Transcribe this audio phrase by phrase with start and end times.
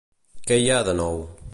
[0.51, 1.23] Què hi ha de nou?